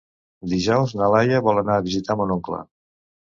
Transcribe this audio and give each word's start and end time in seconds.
Dijous 0.53 0.95
na 1.01 1.09
Laia 1.15 1.41
vol 1.49 1.61
anar 1.63 1.77
a 1.81 1.85
visitar 1.89 2.17
mon 2.23 2.33
oncle. 2.39 2.63